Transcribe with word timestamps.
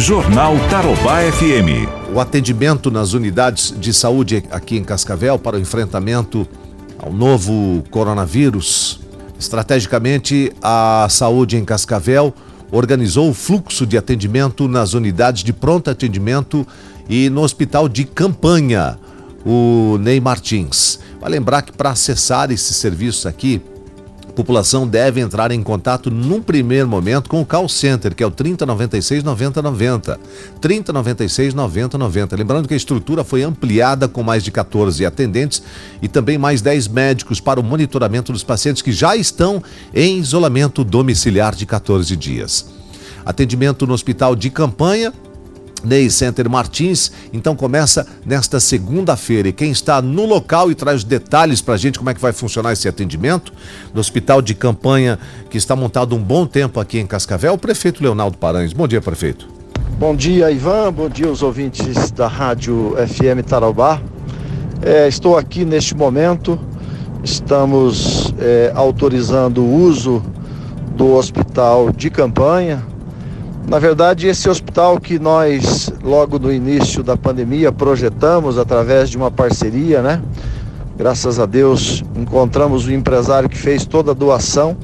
Jornal 0.00 0.54
Tarobá 0.70 1.20
FM. 1.30 1.86
O 2.14 2.20
atendimento 2.20 2.90
nas 2.90 3.12
unidades 3.12 3.74
de 3.78 3.92
saúde 3.92 4.42
aqui 4.50 4.78
em 4.78 4.82
Cascavel 4.82 5.38
para 5.38 5.58
o 5.58 5.60
enfrentamento 5.60 6.48
ao 6.98 7.12
novo 7.12 7.84
coronavírus. 7.90 9.00
Estrategicamente, 9.38 10.50
a 10.62 11.06
saúde 11.10 11.58
em 11.58 11.66
Cascavel 11.66 12.32
organizou 12.72 13.28
o 13.28 13.34
fluxo 13.34 13.86
de 13.86 13.98
atendimento 13.98 14.66
nas 14.66 14.94
unidades 14.94 15.44
de 15.44 15.52
pronto 15.52 15.90
atendimento 15.90 16.66
e 17.06 17.28
no 17.28 17.42
hospital 17.42 17.86
de 17.86 18.04
campanha, 18.04 18.98
o 19.44 19.98
Ney 20.00 20.18
Martins. 20.18 20.98
Vai 21.20 21.30
lembrar 21.30 21.60
que 21.60 21.72
para 21.72 21.90
acessar 21.90 22.50
esse 22.50 22.72
serviço 22.72 23.28
aqui, 23.28 23.60
população 24.32 24.86
deve 24.86 25.20
entrar 25.20 25.50
em 25.50 25.62
contato 25.62 26.10
num 26.10 26.42
primeiro 26.42 26.88
momento 26.88 27.28
com 27.28 27.40
o 27.40 27.46
call 27.46 27.68
center, 27.68 28.14
que 28.14 28.22
é 28.22 28.26
o 28.26 28.30
3096 28.30 29.22
9090. 29.22 30.20
3096 30.60 31.54
9090. 31.54 32.36
Lembrando 32.36 32.68
que 32.68 32.74
a 32.74 32.76
estrutura 32.76 33.24
foi 33.24 33.42
ampliada 33.42 34.08
com 34.08 34.22
mais 34.22 34.42
de 34.42 34.50
14 34.50 35.04
atendentes 35.04 35.62
e 36.00 36.08
também 36.08 36.38
mais 36.38 36.62
10 36.62 36.88
médicos 36.88 37.40
para 37.40 37.60
o 37.60 37.62
monitoramento 37.62 38.32
dos 38.32 38.44
pacientes 38.44 38.82
que 38.82 38.92
já 38.92 39.16
estão 39.16 39.62
em 39.94 40.18
isolamento 40.18 40.84
domiciliar 40.84 41.54
de 41.54 41.66
14 41.66 42.16
dias. 42.16 42.66
Atendimento 43.24 43.86
no 43.86 43.92
hospital 43.92 44.34
de 44.34 44.50
campanha 44.50 45.12
Ney 45.84 46.10
Center 46.10 46.48
Martins, 46.48 47.10
então 47.32 47.56
começa 47.56 48.06
nesta 48.24 48.60
segunda-feira. 48.60 49.48
E 49.48 49.52
quem 49.52 49.70
está 49.70 50.00
no 50.02 50.26
local 50.26 50.70
e 50.70 50.74
traz 50.74 51.04
detalhes 51.04 51.60
para 51.60 51.74
a 51.74 51.76
gente 51.76 51.98
como 51.98 52.10
é 52.10 52.14
que 52.14 52.20
vai 52.20 52.32
funcionar 52.32 52.72
esse 52.72 52.88
atendimento, 52.88 53.52
no 53.94 54.00
hospital 54.00 54.42
de 54.42 54.54
campanha 54.54 55.18
que 55.48 55.58
está 55.58 55.74
montado 55.74 56.14
um 56.14 56.22
bom 56.22 56.46
tempo 56.46 56.80
aqui 56.80 56.98
em 56.98 57.06
Cascavel, 57.06 57.54
o 57.54 57.58
prefeito 57.58 58.02
Leonardo 58.02 58.36
Paranhos. 58.36 58.72
Bom 58.72 58.86
dia, 58.86 59.00
prefeito. 59.00 59.48
Bom 59.98 60.16
dia, 60.16 60.50
Ivan. 60.50 60.92
Bom 60.92 61.08
dia 61.08 61.26
aos 61.26 61.42
ouvintes 61.42 62.10
da 62.10 62.26
Rádio 62.26 62.94
FM 62.96 63.46
Tarobá. 63.46 64.00
É, 64.82 65.06
estou 65.06 65.36
aqui 65.36 65.62
neste 65.62 65.94
momento, 65.94 66.58
estamos 67.22 68.32
é, 68.38 68.72
autorizando 68.74 69.60
o 69.60 69.74
uso 69.74 70.22
do 70.96 71.12
hospital 71.14 71.90
de 71.90 72.08
campanha, 72.08 72.82
na 73.70 73.78
verdade, 73.78 74.26
esse 74.26 74.50
hospital 74.50 74.98
que 74.98 75.16
nós, 75.16 75.92
logo 76.02 76.40
no 76.40 76.52
início 76.52 77.04
da 77.04 77.16
pandemia, 77.16 77.70
projetamos 77.70 78.58
através 78.58 79.08
de 79.08 79.16
uma 79.16 79.30
parceria, 79.30 80.02
né? 80.02 80.20
Graças 80.98 81.38
a 81.38 81.46
Deus, 81.46 82.02
encontramos 82.16 82.86
o 82.86 82.92
empresário 82.92 83.48
que 83.48 83.56
fez 83.56 83.86
toda 83.86 84.10
a 84.10 84.14
doação 84.14 84.76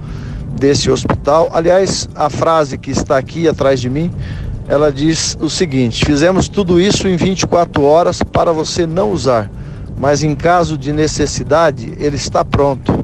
desse 0.52 0.88
hospital. 0.88 1.50
Aliás, 1.52 2.08
a 2.14 2.30
frase 2.30 2.78
que 2.78 2.92
está 2.92 3.18
aqui 3.18 3.48
atrás 3.48 3.80
de 3.80 3.90
mim, 3.90 4.08
ela 4.68 4.92
diz 4.92 5.36
o 5.40 5.50
seguinte: 5.50 6.06
fizemos 6.06 6.48
tudo 6.48 6.80
isso 6.80 7.08
em 7.08 7.16
24 7.16 7.82
horas 7.82 8.22
para 8.22 8.52
você 8.52 8.86
não 8.86 9.10
usar, 9.10 9.50
mas 9.98 10.22
em 10.22 10.36
caso 10.36 10.78
de 10.78 10.92
necessidade, 10.92 11.92
ele 11.98 12.14
está 12.14 12.44
pronto. 12.44 12.96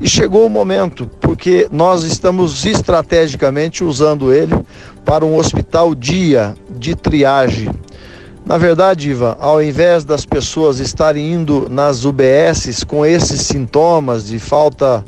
E 0.00 0.08
chegou 0.08 0.46
o 0.46 0.50
momento, 0.50 1.10
porque 1.20 1.66
nós 1.72 2.04
estamos 2.04 2.64
estrategicamente 2.64 3.82
usando 3.82 4.32
ele 4.32 4.54
para 5.04 5.24
um 5.24 5.36
hospital 5.36 5.94
dia 5.94 6.54
de 6.70 6.94
triagem. 6.94 7.70
Na 8.44 8.58
verdade, 8.58 9.10
Ivan, 9.10 9.36
ao 9.38 9.62
invés 9.62 10.04
das 10.04 10.26
pessoas 10.26 10.80
estarem 10.80 11.32
indo 11.32 11.68
nas 11.70 12.04
UBSs 12.04 12.84
com 12.84 13.06
esses 13.06 13.42
sintomas 13.42 14.26
de 14.26 14.38
falta 14.38 15.04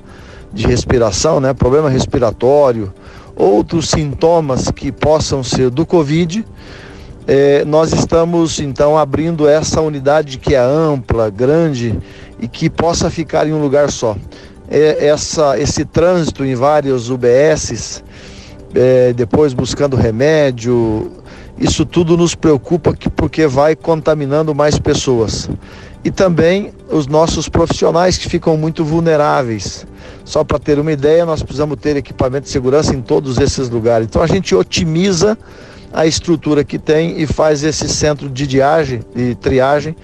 de 0.52 0.66
respiração, 0.66 1.40
né, 1.40 1.52
problema 1.52 1.90
respiratório, 1.90 2.92
outros 3.34 3.88
sintomas 3.88 4.70
que 4.70 4.92
possam 4.92 5.42
ser 5.42 5.70
do 5.70 5.84
Covid, 5.84 6.44
eh, 7.26 7.64
nós 7.66 7.92
estamos 7.92 8.60
então 8.60 8.96
abrindo 8.96 9.48
essa 9.48 9.80
unidade 9.80 10.38
que 10.38 10.54
é 10.54 10.60
ampla, 10.60 11.28
grande 11.28 11.98
e 12.38 12.46
que 12.46 12.70
possa 12.70 13.10
ficar 13.10 13.48
em 13.48 13.52
um 13.52 13.60
lugar 13.60 13.90
só 13.90 14.16
é, 14.68 15.06
essa, 15.06 15.58
esse 15.58 15.84
trânsito 15.84 16.44
em 16.44 16.54
vários 16.54 17.10
UBSs, 17.10 18.02
é, 18.74 19.12
depois 19.12 19.52
buscando 19.52 19.96
remédio, 19.96 21.12
isso 21.58 21.86
tudo 21.86 22.16
nos 22.16 22.34
preocupa 22.34 22.94
que, 22.94 23.08
porque 23.08 23.46
vai 23.46 23.76
contaminando 23.76 24.54
mais 24.54 24.78
pessoas. 24.78 25.48
E 26.02 26.10
também 26.10 26.72
os 26.90 27.06
nossos 27.06 27.48
profissionais 27.48 28.18
que 28.18 28.28
ficam 28.28 28.56
muito 28.56 28.84
vulneráveis. 28.84 29.86
Só 30.24 30.44
para 30.44 30.58
ter 30.58 30.78
uma 30.78 30.92
ideia, 30.92 31.24
nós 31.24 31.42
precisamos 31.42 31.78
ter 31.78 31.96
equipamento 31.96 32.44
de 32.44 32.50
segurança 32.50 32.94
em 32.94 33.00
todos 33.00 33.38
esses 33.38 33.70
lugares. 33.70 34.06
Então 34.08 34.20
a 34.20 34.26
gente 34.26 34.54
otimiza 34.54 35.38
a 35.92 36.06
estrutura 36.06 36.64
que 36.64 36.78
tem 36.78 37.20
e 37.20 37.26
faz 37.26 37.62
esse 37.62 37.88
centro 37.88 38.28
de 38.28 38.46
diagem 38.46 39.00
e 39.14 39.34
triagem 39.36 39.94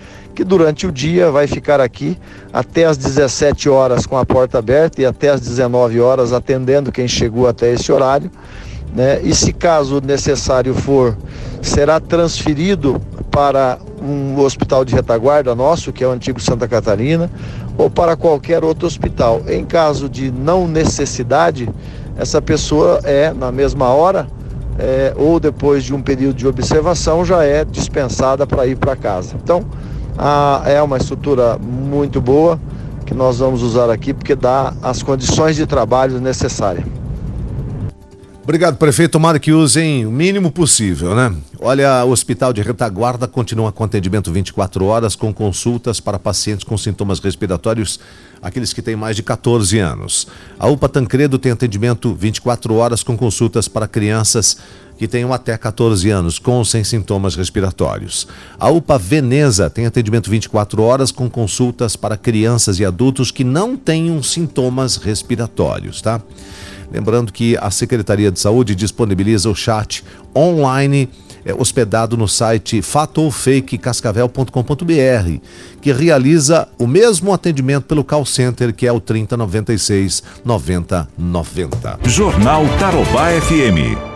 que 0.40 0.44
durante 0.44 0.86
o 0.86 0.90
dia 0.90 1.30
vai 1.30 1.46
ficar 1.46 1.82
aqui 1.82 2.16
até 2.50 2.86
às 2.86 2.96
17 2.96 3.68
horas 3.68 4.06
com 4.06 4.16
a 4.16 4.24
porta 4.24 4.58
aberta 4.58 5.02
e 5.02 5.04
até 5.04 5.28
às 5.28 5.38
19 5.38 6.00
horas 6.00 6.32
atendendo 6.32 6.90
quem 6.90 7.06
chegou 7.06 7.46
até 7.46 7.74
esse 7.74 7.92
horário. 7.92 8.30
Né? 8.96 9.20
E 9.22 9.34
se 9.34 9.52
caso 9.52 10.00
necessário 10.00 10.72
for, 10.72 11.14
será 11.60 12.00
transferido 12.00 12.98
para 13.30 13.78
um 14.02 14.40
hospital 14.40 14.82
de 14.82 14.94
retaguarda 14.94 15.54
nosso, 15.54 15.92
que 15.92 16.02
é 16.02 16.06
o 16.06 16.10
antigo 16.10 16.40
Santa 16.40 16.66
Catarina, 16.66 17.30
ou 17.76 17.90
para 17.90 18.16
qualquer 18.16 18.64
outro 18.64 18.86
hospital. 18.86 19.42
Em 19.46 19.62
caso 19.62 20.08
de 20.08 20.30
não 20.30 20.66
necessidade, 20.66 21.68
essa 22.16 22.40
pessoa 22.40 22.98
é, 23.04 23.30
na 23.30 23.52
mesma 23.52 23.88
hora, 23.88 24.26
é, 24.78 25.12
ou 25.18 25.38
depois 25.38 25.84
de 25.84 25.94
um 25.94 26.00
período 26.00 26.36
de 26.36 26.46
observação, 26.46 27.26
já 27.26 27.44
é 27.44 27.62
dispensada 27.62 28.46
para 28.46 28.66
ir 28.66 28.78
para 28.78 28.96
casa. 28.96 29.36
Então, 29.36 29.66
ah, 30.22 30.62
é 30.66 30.82
uma 30.82 30.98
estrutura 30.98 31.56
muito 31.58 32.20
boa 32.20 32.60
que 33.06 33.14
nós 33.14 33.38
vamos 33.38 33.62
usar 33.62 33.88
aqui 33.88 34.12
porque 34.12 34.34
dá 34.34 34.74
as 34.82 35.02
condições 35.02 35.56
de 35.56 35.66
trabalho 35.66 36.20
necessárias. 36.20 36.84
Obrigado, 38.42 38.76
prefeito. 38.76 39.12
Tomara 39.12 39.38
que 39.38 39.52
usem 39.52 40.04
o 40.04 40.10
mínimo 40.10 40.50
possível, 40.50 41.14
né? 41.14 41.34
Olha, 41.58 42.04
o 42.04 42.10
Hospital 42.10 42.52
de 42.52 42.60
Retaguarda 42.60 43.26
continua 43.26 43.72
com 43.72 43.84
atendimento 43.84 44.30
24 44.30 44.84
horas, 44.84 45.16
com 45.16 45.32
consultas 45.32 46.00
para 46.00 46.18
pacientes 46.18 46.64
com 46.64 46.76
sintomas 46.76 47.18
respiratórios, 47.18 47.98
aqueles 48.42 48.72
que 48.72 48.82
têm 48.82 48.96
mais 48.96 49.16
de 49.16 49.22
14 49.22 49.78
anos. 49.78 50.26
A 50.58 50.68
UPA 50.68 50.88
Tancredo 50.88 51.38
tem 51.38 51.52
atendimento 51.52 52.14
24 52.14 52.74
horas, 52.74 53.02
com 53.02 53.16
consultas 53.16 53.68
para 53.68 53.86
crianças 53.86 54.56
que 54.96 55.08
tenham 55.08 55.32
até 55.32 55.56
14 55.56 56.10
anos, 56.10 56.38
com 56.38 56.52
ou 56.52 56.64
sem 56.64 56.84
sintomas 56.84 57.34
respiratórios. 57.34 58.28
A 58.58 58.68
UPA 58.68 58.98
Veneza 58.98 59.70
tem 59.70 59.86
atendimento 59.86 60.28
24 60.28 60.82
horas 60.82 61.10
com 61.10 61.28
consultas 61.30 61.96
para 61.96 62.18
crianças 62.18 62.78
e 62.78 62.84
adultos 62.84 63.30
que 63.30 63.42
não 63.42 63.78
tenham 63.78 64.22
sintomas 64.22 64.96
respiratórios, 64.96 66.02
tá? 66.02 66.20
Lembrando 66.92 67.32
que 67.32 67.56
a 67.56 67.70
Secretaria 67.70 68.30
de 68.30 68.40
Saúde 68.40 68.74
disponibiliza 68.74 69.48
o 69.48 69.54
chat 69.54 70.04
online 70.36 71.08
é, 71.44 71.54
hospedado 71.54 72.16
no 72.16 72.26
site 72.28 72.82
fatoufakecascavel.com.br, 72.82 75.40
que 75.80 75.92
realiza 75.92 76.68
o 76.78 76.86
mesmo 76.86 77.32
atendimento 77.32 77.84
pelo 77.84 78.04
call 78.04 78.24
center 78.24 78.72
que 78.74 78.86
é 78.86 78.92
o 78.92 79.00
3096 79.00 80.22
9090. 80.44 81.98
Jornal 82.04 82.64
Tarobá 82.78 83.30
FM. 83.40 84.09